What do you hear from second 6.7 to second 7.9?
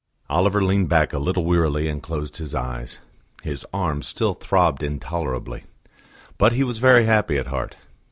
very happy at heart.